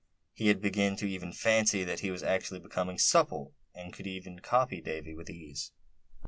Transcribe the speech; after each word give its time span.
He 0.33 0.47
had 0.47 0.61
begun 0.61 0.95
to 0.95 1.05
even 1.07 1.31
fancy 1.31 1.83
that 1.83 1.99
he 1.99 2.09
was 2.09 2.23
actually 2.23 2.59
becoming 2.59 2.97
supple, 2.97 3.53
and 3.75 3.93
could 3.93 4.41
copy 4.41 4.81
Davy 4.81 5.13
with 5.13 5.29
ease. 5.29 5.73